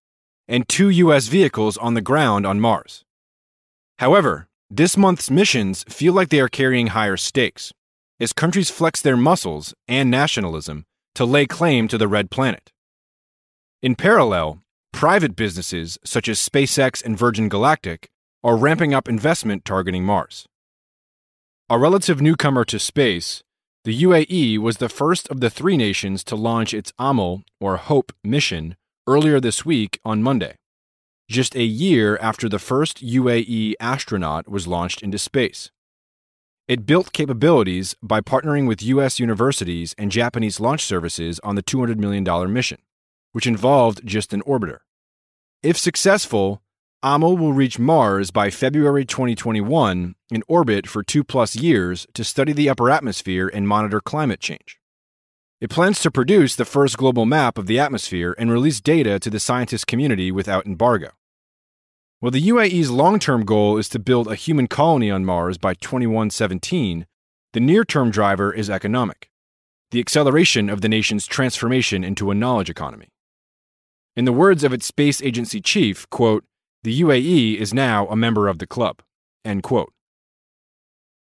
and 0.50 0.68
two 0.68 0.90
US 0.90 1.28
vehicles 1.28 1.78
on 1.78 1.94
the 1.94 2.02
ground 2.02 2.46
on 2.46 2.60
Mars. 2.60 3.06
However, 4.00 4.50
this 4.70 4.98
month's 4.98 5.32
missions 5.32 5.86
feel 5.88 6.12
like 6.12 6.28
they 6.28 6.42
are 6.42 6.50
carrying 6.50 6.88
higher 6.88 7.16
stakes, 7.16 7.72
as 8.20 8.34
countries 8.34 8.70
flex 8.70 9.02
their 9.02 9.18
muscles 9.18 9.74
and 9.88 10.10
nationalism 10.10 10.86
to 11.16 11.26
lay 11.26 11.46
claim 11.46 11.88
to 11.88 11.98
the 11.98 12.08
red 12.08 12.30
planet. 12.30 12.72
In 13.82 13.96
parallel, 13.96 14.62
private 14.92 15.36
businesses 15.36 15.98
such 16.04 16.28
as 16.28 16.40
SpaceX 16.40 17.04
and 17.04 17.18
Virgin 17.18 17.50
Galactic 17.50 18.10
are 18.44 18.58
ramping 18.58 18.94
up 18.94 19.08
investment 19.08 19.66
targeting 19.66 20.04
Mars. 20.04 20.48
A 21.70 21.78
relative 21.78 22.22
newcomer 22.22 22.64
to 22.66 22.80
space, 22.80 23.44
the 23.84 24.04
UAE 24.04 24.58
was 24.58 24.78
the 24.78 24.90
first 24.90 25.30
of 25.30 25.40
the 25.40 25.50
three 25.50 25.78
nations 25.78 26.24
to 26.26 26.36
launch 26.36 26.74
its 26.74 26.94
AMAL, 26.98 27.44
or 27.60 27.78
HOPE, 27.78 28.12
mission 28.24 28.76
earlier 29.08 29.40
this 29.40 29.66
week 29.66 30.00
on 30.04 30.24
Monday, 30.24 30.56
just 31.30 31.56
a 31.56 31.64
year 31.64 32.18
after 32.18 32.50
the 32.50 32.60
first 32.60 33.04
UAE 33.04 33.76
astronaut 33.80 34.48
was 34.50 34.68
launched 34.68 35.02
into 35.02 35.18
space. 35.18 35.72
It 36.68 36.86
built 36.86 37.14
capabilities 37.14 37.96
by 38.04 38.20
partnering 38.20 38.68
with 38.68 38.84
U.S. 38.84 39.22
universities 39.22 39.96
and 39.98 40.12
Japanese 40.12 40.60
launch 40.60 40.84
services 40.84 41.40
on 41.42 41.56
the 41.56 41.64
$200 41.64 41.96
million 41.96 42.52
mission, 42.52 42.80
which 43.32 43.48
involved 43.48 44.06
just 44.06 44.34
an 44.34 44.42
orbiter. 44.42 44.80
If 45.64 45.78
successful, 45.78 46.62
AMAL 47.02 47.38
will 47.38 47.54
reach 47.54 47.80
Mars 47.80 48.32
by 48.32 48.50
February 48.50 49.06
2021 49.06 50.16
in 50.30 50.44
orbit 50.50 50.88
for 50.88 51.04
two 51.04 51.24
plus 51.24 51.56
years 51.56 52.06
to 52.14 52.26
study 52.26 52.52
the 52.52 52.70
upper 52.70 52.90
atmosphere 52.90 53.48
and 53.48 53.66
monitor 53.66 54.02
climate 54.02 54.42
change. 54.42 54.78
It 55.62 55.70
plans 55.70 56.02
to 56.02 56.12
produce 56.12 56.56
the 56.56 56.66
first 56.66 56.98
global 56.98 57.26
map 57.26 57.58
of 57.58 57.68
the 57.68 57.80
atmosphere 57.80 58.36
and 58.38 58.52
release 58.52 58.82
data 58.82 59.20
to 59.20 59.30
the 59.30 59.40
scientist 59.40 59.88
community 59.88 60.34
without 60.34 60.66
embargo. 60.66 61.12
While 62.20 62.32
the 62.32 62.48
UAE's 62.48 62.90
long 62.90 63.20
term 63.20 63.46
goal 63.46 63.78
is 63.78 63.90
to 63.90 64.00
build 64.00 64.28
a 64.28 64.36
human 64.36 64.68
colony 64.68 65.12
on 65.12 65.24
Mars 65.24 65.58
by 65.58 65.74
2117, 65.76 67.06
the 67.54 67.60
near 67.60 67.84
term 67.86 68.12
driver 68.12 68.52
is 68.52 68.70
economic 68.70 69.30
the 69.92 70.00
acceleration 70.00 70.70
of 70.70 70.82
the 70.82 70.90
nation's 70.90 71.26
transformation 71.26 72.04
into 72.04 72.30
a 72.30 72.36
knowledge 72.36 72.70
economy. 72.70 73.08
In 74.16 74.26
the 74.26 74.34
words 74.34 74.64
of 74.64 74.74
its 74.74 74.86
space 74.86 75.22
agency 75.22 75.62
chief, 75.62 76.10
quote, 76.10 76.44
the 76.84 77.02
UAE 77.02 77.58
is 77.58 77.74
now 77.74 78.08
a 78.08 78.16
member 78.16 78.48
of 78.48 78.60
the 78.60 78.68
club. 78.68 79.02
End 79.46 79.64
quote. 79.64 79.94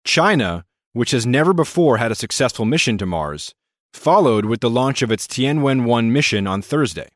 China, 0.05 0.65
which 0.93 1.11
has 1.13 1.27
never 1.27 1.53
before 1.53 1.99
had 1.99 2.13
a 2.13 2.17
successful 2.17 2.65
mission 2.65 2.99
to 2.99 3.07
Mars, 3.07 3.55
followed 3.93 4.45
with 4.45 4.61
the 4.61 4.71
launch 4.71 5.03
of 5.03 5.11
its 5.11 5.27
Tianwen 5.27 5.85
1 5.85 6.13
mission 6.13 6.47
on 6.47 6.63
Thursday, 6.63 7.09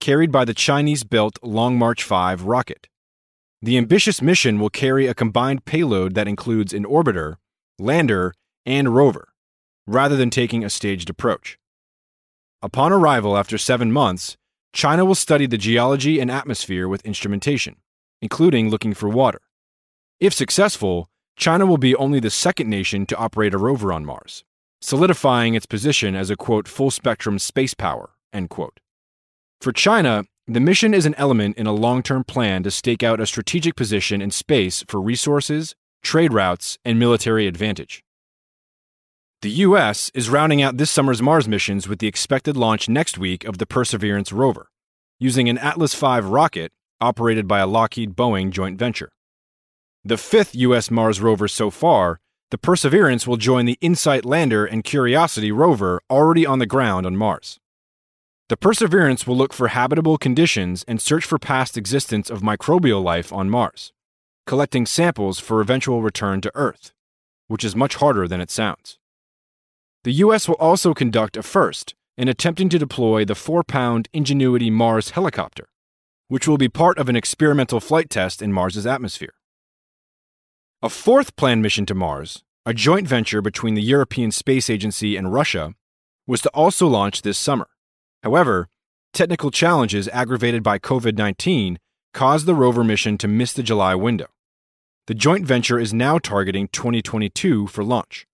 carried 0.00 0.32
by 0.32 0.44
the 0.44 0.54
Chinese 0.54 1.04
built 1.04 1.38
Long 1.42 1.78
March 1.78 2.02
5 2.02 2.42
rocket. 2.42 2.88
The 3.62 3.78
ambitious 3.78 4.20
mission 4.20 4.60
will 4.60 4.70
carry 4.70 5.06
a 5.06 5.14
combined 5.14 5.64
payload 5.64 6.14
that 6.14 6.28
includes 6.28 6.72
an 6.72 6.84
orbiter, 6.84 7.36
lander, 7.78 8.34
and 8.64 8.94
rover, 8.94 9.28
rather 9.86 10.16
than 10.16 10.30
taking 10.30 10.64
a 10.64 10.70
staged 10.70 11.08
approach. 11.08 11.58
Upon 12.62 12.92
arrival 12.92 13.36
after 13.36 13.56
seven 13.58 13.92
months, 13.92 14.36
China 14.72 15.04
will 15.04 15.14
study 15.14 15.46
the 15.46 15.56
geology 15.56 16.20
and 16.20 16.30
atmosphere 16.30 16.86
with 16.86 17.04
instrumentation, 17.06 17.76
including 18.20 18.68
looking 18.68 18.92
for 18.92 19.08
water. 19.08 19.40
If 20.20 20.34
successful, 20.34 21.08
China 21.36 21.64
will 21.64 21.78
be 21.78 21.94
only 21.96 22.20
the 22.20 22.30
second 22.30 22.68
nation 22.68 23.06
to 23.06 23.16
operate 23.16 23.54
a 23.54 23.58
rover 23.58 23.92
on 23.92 24.04
Mars, 24.04 24.44
solidifying 24.80 25.54
its 25.54 25.66
position 25.66 26.14
as 26.14 26.30
a 26.30 26.36
quote 26.36 26.68
full 26.68 26.90
spectrum 26.90 27.38
space 27.38 27.74
power, 27.74 28.10
end 28.32 28.50
quote. 28.50 28.80
For 29.60 29.72
China, 29.72 30.24
the 30.48 30.60
mission 30.60 30.94
is 30.94 31.06
an 31.06 31.14
element 31.16 31.56
in 31.56 31.66
a 31.66 31.72
long 31.72 32.02
term 32.02 32.22
plan 32.22 32.62
to 32.62 32.70
stake 32.70 33.02
out 33.02 33.20
a 33.20 33.26
strategic 33.26 33.74
position 33.74 34.22
in 34.22 34.30
space 34.30 34.84
for 34.86 35.00
resources, 35.00 35.74
trade 36.02 36.32
routes, 36.32 36.78
and 36.84 36.98
military 36.98 37.48
advantage. 37.48 38.04
The 39.42 39.50
U.S. 39.50 40.10
is 40.14 40.30
rounding 40.30 40.62
out 40.62 40.76
this 40.76 40.90
summer's 40.90 41.20
Mars 41.20 41.48
missions 41.48 41.88
with 41.88 41.98
the 41.98 42.06
expected 42.06 42.56
launch 42.56 42.88
next 42.88 43.18
week 43.18 43.44
of 43.44 43.58
the 43.58 43.66
Perseverance 43.66 44.32
rover, 44.32 44.70
using 45.18 45.48
an 45.48 45.58
Atlas 45.58 45.94
V 45.94 46.20
rocket 46.20 46.72
operated 47.00 47.46
by 47.46 47.58
a 47.58 47.66
Lockheed 47.66 48.14
Boeing 48.14 48.50
joint 48.50 48.78
venture. 48.78 49.10
The 50.04 50.16
fifth 50.16 50.54
U.S. 50.54 50.90
Mars 50.90 51.20
rover 51.20 51.48
so 51.48 51.70
far, 51.70 52.20
the 52.50 52.58
Perseverance 52.58 53.26
will 53.26 53.36
join 53.36 53.66
the 53.66 53.78
InSight 53.80 54.24
lander 54.24 54.64
and 54.64 54.84
Curiosity 54.84 55.50
rover 55.50 56.00
already 56.08 56.46
on 56.46 56.60
the 56.60 56.66
ground 56.66 57.04
on 57.04 57.16
Mars. 57.16 57.58
The 58.48 58.56
Perseverance 58.56 59.26
will 59.26 59.36
look 59.36 59.52
for 59.52 59.68
habitable 59.68 60.18
conditions 60.18 60.84
and 60.86 61.02
search 61.02 61.24
for 61.24 61.36
past 61.36 61.76
existence 61.76 62.30
of 62.30 62.42
microbial 62.42 63.02
life 63.02 63.32
on 63.32 63.50
Mars, 63.50 63.92
collecting 64.46 64.86
samples 64.86 65.40
for 65.40 65.60
eventual 65.60 66.00
return 66.00 66.40
to 66.42 66.52
Earth, 66.54 66.92
which 67.48 67.64
is 67.64 67.74
much 67.74 67.96
harder 67.96 68.28
than 68.28 68.40
it 68.40 68.52
sounds. 68.52 69.00
The 70.04 70.12
U.S. 70.12 70.46
will 70.46 70.54
also 70.60 70.94
conduct 70.94 71.36
a 71.36 71.42
first 71.42 71.96
in 72.16 72.28
attempting 72.28 72.68
to 72.68 72.78
deploy 72.78 73.24
the 73.24 73.34
four 73.34 73.64
pound 73.64 74.08
Ingenuity 74.12 74.70
Mars 74.70 75.10
helicopter, 75.10 75.66
which 76.28 76.46
will 76.46 76.56
be 76.56 76.68
part 76.68 76.98
of 76.98 77.08
an 77.08 77.16
experimental 77.16 77.80
flight 77.80 78.08
test 78.08 78.40
in 78.40 78.52
Mars's 78.52 78.86
atmosphere. 78.86 79.34
A 80.82 80.88
fourth 80.88 81.34
planned 81.34 81.62
mission 81.62 81.84
to 81.86 81.96
Mars, 81.96 82.44
a 82.64 82.72
joint 82.72 83.08
venture 83.08 83.42
between 83.42 83.74
the 83.74 83.82
European 83.82 84.30
Space 84.30 84.70
Agency 84.70 85.16
and 85.16 85.32
Russia, 85.32 85.74
was 86.28 86.42
to 86.42 86.48
also 86.50 86.86
launch 86.86 87.22
this 87.22 87.38
summer. 87.38 87.66
However, 88.26 88.66
technical 89.12 89.52
challenges 89.52 90.08
aggravated 90.08 90.64
by 90.64 90.80
COVID 90.80 91.16
19 91.16 91.78
caused 92.12 92.44
the 92.44 92.56
rover 92.56 92.82
mission 92.82 93.16
to 93.18 93.28
miss 93.28 93.52
the 93.52 93.62
July 93.62 93.94
window. 93.94 94.26
The 95.06 95.14
joint 95.14 95.46
venture 95.46 95.78
is 95.78 95.94
now 95.94 96.18
targeting 96.18 96.66
2022 96.72 97.68
for 97.68 97.84
launch. 97.84 98.26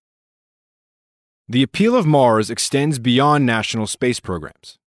The 1.47 1.61
appeal 1.61 1.95
of 1.95 2.07
Mars 2.07 2.49
extends 2.49 2.97
beyond 2.97 3.45
national 3.45 3.85
space 3.85 4.19
programs. 4.19 4.79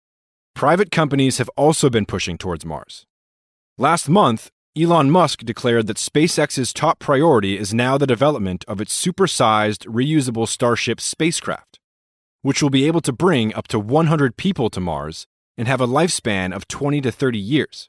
Private 0.54 0.90
companies 0.90 1.36
have 1.36 1.50
also 1.50 1.90
been 1.90 2.06
pushing 2.06 2.38
towards 2.38 2.64
Mars. 2.64 3.04
Last 3.76 4.08
month, 4.08 4.50
Elon 4.74 5.10
Musk 5.10 5.40
declared 5.40 5.86
that 5.88 5.98
SpaceX's 5.98 6.72
top 6.72 6.98
priority 6.98 7.58
is 7.58 7.74
now 7.74 7.98
the 7.98 8.06
development 8.06 8.64
of 8.66 8.80
its 8.80 8.98
supersized, 8.98 9.86
reusable 9.86 10.48
Starship 10.48 10.98
spacecraft, 10.98 11.78
which 12.44 12.62
will 12.62 12.68
be 12.68 12.86
able 12.86 13.00
to 13.00 13.12
bring 13.12 13.54
up 13.54 13.66
to 13.66 13.78
100 13.78 14.36
people 14.36 14.68
to 14.68 14.78
Mars 14.78 15.26
and 15.56 15.66
have 15.66 15.80
a 15.80 15.86
lifespan 15.86 16.54
of 16.54 16.68
20 16.68 17.00
to 17.00 17.10
30 17.10 17.38
years. 17.38 17.88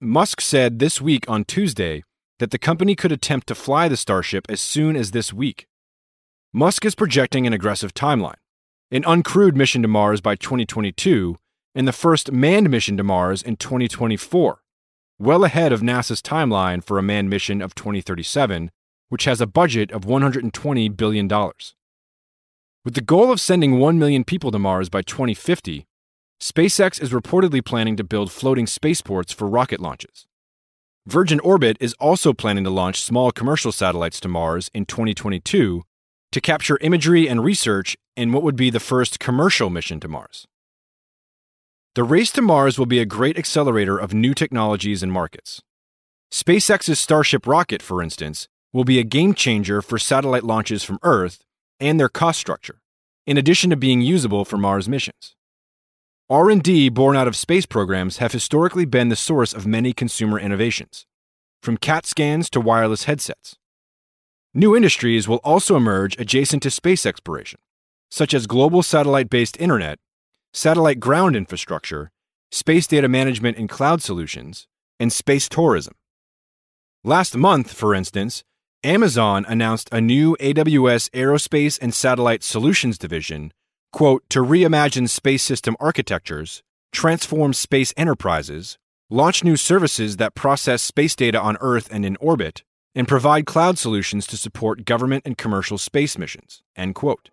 Musk 0.00 0.40
said 0.40 0.78
this 0.78 1.00
week 1.00 1.28
on 1.28 1.44
Tuesday 1.44 2.04
that 2.38 2.52
the 2.52 2.58
company 2.58 2.94
could 2.94 3.10
attempt 3.10 3.48
to 3.48 3.54
fly 3.54 3.88
the 3.88 3.96
Starship 3.96 4.46
as 4.48 4.60
soon 4.60 4.94
as 4.94 5.10
this 5.10 5.32
week. 5.32 5.66
Musk 6.52 6.84
is 6.84 6.94
projecting 6.94 7.46
an 7.46 7.52
aggressive 7.52 7.92
timeline 7.94 8.40
an 8.90 9.02
uncrewed 9.02 9.54
mission 9.54 9.82
to 9.82 9.88
Mars 9.88 10.22
by 10.22 10.34
2022 10.34 11.36
and 11.74 11.86
the 11.86 11.92
first 11.92 12.32
manned 12.32 12.70
mission 12.70 12.96
to 12.96 13.02
Mars 13.02 13.42
in 13.42 13.56
2024 13.56 14.62
well 15.18 15.42
ahead 15.42 15.72
of 15.72 15.80
NASA's 15.80 16.22
timeline 16.22 16.82
for 16.82 16.96
a 16.96 17.02
manned 17.02 17.28
mission 17.28 17.60
of 17.60 17.74
2037, 17.74 18.70
which 19.08 19.24
has 19.24 19.40
a 19.40 19.46
budget 19.46 19.90
of 19.90 20.02
$120 20.02 20.96
billion. 20.96 21.28
With 22.88 22.94
the 22.94 23.02
goal 23.02 23.30
of 23.30 23.38
sending 23.38 23.78
1 23.78 23.98
million 23.98 24.24
people 24.24 24.50
to 24.50 24.58
Mars 24.58 24.88
by 24.88 25.02
2050, 25.02 25.84
SpaceX 26.40 27.02
is 27.02 27.10
reportedly 27.10 27.62
planning 27.62 27.98
to 27.98 28.02
build 28.02 28.32
floating 28.32 28.66
spaceports 28.66 29.30
for 29.30 29.46
rocket 29.46 29.78
launches. 29.78 30.26
Virgin 31.06 31.38
Orbit 31.40 31.76
is 31.80 31.92
also 32.00 32.32
planning 32.32 32.64
to 32.64 32.70
launch 32.70 33.02
small 33.02 33.30
commercial 33.30 33.72
satellites 33.72 34.20
to 34.20 34.28
Mars 34.28 34.70
in 34.72 34.86
2022 34.86 35.82
to 36.32 36.40
capture 36.40 36.78
imagery 36.80 37.28
and 37.28 37.44
research 37.44 37.94
in 38.16 38.32
what 38.32 38.42
would 38.42 38.56
be 38.56 38.70
the 38.70 38.80
first 38.80 39.20
commercial 39.20 39.68
mission 39.68 40.00
to 40.00 40.08
Mars. 40.08 40.46
The 41.94 42.04
race 42.04 42.32
to 42.32 42.40
Mars 42.40 42.78
will 42.78 42.86
be 42.86 43.00
a 43.00 43.04
great 43.04 43.36
accelerator 43.36 43.98
of 43.98 44.14
new 44.14 44.32
technologies 44.32 45.02
and 45.02 45.12
markets. 45.12 45.60
SpaceX's 46.32 46.98
Starship 46.98 47.46
rocket, 47.46 47.82
for 47.82 48.02
instance, 48.02 48.48
will 48.72 48.84
be 48.84 48.98
a 48.98 49.04
game 49.04 49.34
changer 49.34 49.82
for 49.82 49.98
satellite 49.98 50.44
launches 50.44 50.84
from 50.84 50.98
Earth 51.02 51.44
and 51.80 51.98
their 51.98 52.08
cost 52.08 52.38
structure, 52.38 52.80
in 53.26 53.36
addition 53.36 53.70
to 53.70 53.76
being 53.76 54.00
usable 54.00 54.44
for 54.44 54.56
Mars 54.56 54.88
missions. 54.88 55.34
R&D 56.30 56.90
born 56.90 57.16
out 57.16 57.28
of 57.28 57.36
space 57.36 57.66
programs 57.66 58.18
have 58.18 58.32
historically 58.32 58.84
been 58.84 59.08
the 59.08 59.16
source 59.16 59.54
of 59.54 59.66
many 59.66 59.92
consumer 59.92 60.38
innovations, 60.38 61.06
from 61.62 61.76
CAT 61.76 62.04
scans 62.04 62.50
to 62.50 62.60
wireless 62.60 63.04
headsets. 63.04 63.56
New 64.54 64.76
industries 64.76 65.28
will 65.28 65.40
also 65.44 65.76
emerge 65.76 66.18
adjacent 66.18 66.62
to 66.62 66.70
space 66.70 67.06
exploration, 67.06 67.60
such 68.10 68.34
as 68.34 68.46
global 68.46 68.82
satellite-based 68.82 69.58
internet 69.60 69.98
satellite 70.52 70.98
ground 70.98 71.36
infrastructure, 71.36 72.10
space 72.50 72.86
data 72.86 73.08
management 73.08 73.56
and 73.58 73.68
cloud 73.68 74.02
solutions, 74.02 74.66
and 74.98 75.12
space 75.12 75.48
tourism. 75.48 75.94
Last 77.04 77.36
month, 77.36 77.72
for 77.72 77.94
instance, 77.94 78.44
Amazon 78.84 79.44
announced 79.48 79.88
a 79.90 80.00
new 80.00 80.36
AWS 80.38 81.10
Aerospace 81.10 81.80
and 81.82 81.92
Satellite 81.92 82.44
Solutions 82.44 82.96
division, 82.96 83.52
quote, 83.92 84.22
to 84.30 84.38
reimagine 84.38 85.08
space 85.08 85.42
system 85.42 85.76
architectures, 85.80 86.62
transform 86.92 87.52
space 87.54 87.92
enterprises, 87.96 88.78
launch 89.10 89.42
new 89.42 89.56
services 89.56 90.18
that 90.18 90.36
process 90.36 90.80
space 90.80 91.16
data 91.16 91.40
on 91.40 91.56
Earth 91.60 91.88
and 91.90 92.04
in 92.04 92.16
orbit, 92.20 92.62
and 92.94 93.08
provide 93.08 93.46
cloud 93.46 93.78
solutions 93.78 94.28
to 94.28 94.36
support 94.36 94.84
government 94.84 95.24
and 95.26 95.36
commercial 95.36 95.76
space 95.76 96.16
missions, 96.16 96.62
end 96.76 96.94
quote. 96.94 97.30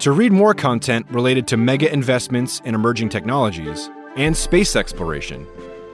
To 0.00 0.10
read 0.10 0.32
more 0.32 0.52
content 0.52 1.06
related 1.10 1.46
to 1.46 1.56
mega 1.56 1.92
investments 1.92 2.60
in 2.64 2.74
emerging 2.74 3.10
technologies 3.10 3.88
and 4.16 4.36
space 4.36 4.74
exploration, 4.74 5.46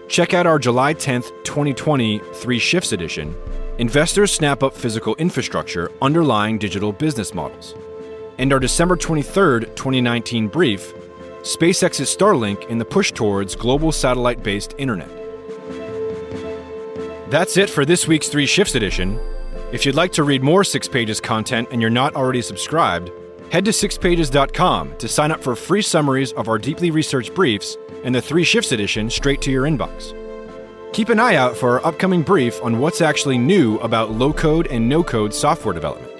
check 0.09 0.33
out 0.33 0.47
our 0.47 0.59
July 0.59 0.95
10th, 0.95 1.29
2020 1.45 2.21
Three 2.37 2.59
Shifts 2.59 2.93
edition 2.93 3.37
Investors 3.83 4.31
Snap 4.31 4.62
Up 4.62 4.75
Physical 4.75 5.17
Infrastructure 5.17 5.91
Underlying 6.01 6.57
Digital 6.57 6.93
Business 6.93 7.35
Models, 7.35 7.75
and 8.38 8.53
our 8.53 8.61
December 8.61 8.95
23, 8.95 9.62
2019 9.75 10.47
brief 10.47 10.95
SpaceX's 11.40 12.16
Starlink 12.16 12.64
in 12.68 12.79
the 12.79 12.85
Push 12.85 13.11
Towards 13.11 13.57
Global 13.57 13.90
Satellite 13.90 14.40
Based 14.45 14.77
Internet. 14.79 15.09
That's 17.29 17.57
it 17.57 17.68
for 17.68 17.85
this 17.85 18.07
week's 18.07 18.29
Three 18.29 18.47
Shifts 18.47 18.77
edition. 18.77 19.18
If 19.73 19.85
you'd 19.85 19.97
like 19.97 20.12
to 20.12 20.23
read 20.23 20.45
more 20.45 20.62
Six 20.62 20.87
Pages 20.87 21.21
content 21.21 21.66
and 21.73 21.81
you're 21.81 21.90
not 21.90 22.14
already 22.14 22.40
subscribed, 22.40 23.11
head 23.51 23.64
to 23.64 23.73
sixpages.com 23.73 24.97
to 24.99 25.09
sign 25.09 25.33
up 25.33 25.42
for 25.42 25.57
free 25.57 25.83
summaries 25.83 26.33
of 26.35 26.47
our 26.47 26.57
deeply 26.57 26.92
researched 26.92 27.35
briefs 27.35 27.77
and 28.05 28.14
the 28.14 28.23
Three 28.23 28.45
Shifts 28.45 28.71
edition 28.71 29.11
straight 29.11 29.42
to 29.42 29.51
your 29.51 29.64
inbox. 29.64 30.22
Keep 30.92 31.09
an 31.09 31.18
eye 31.18 31.37
out 31.37 31.57
for 31.57 31.70
our 31.70 31.87
upcoming 31.87 32.22
brief 32.22 32.62
on 32.62 32.78
what's 32.78 33.00
actually 33.00 33.38
new 33.38 33.78
about 33.78 34.11
low 34.11 34.31
code 34.31 34.66
and 34.66 34.87
no 34.87 35.02
code 35.02 35.33
software 35.33 35.72
development. 35.72 36.12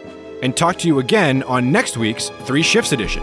And 0.43 0.57
talk 0.57 0.79
to 0.79 0.89
you 0.89 0.99
again 0.99 1.43
on 1.43 1.71
next 1.71 1.99
week's 1.99 2.31
Three 2.47 2.63
Shifts 2.63 2.93
edition. 2.93 3.23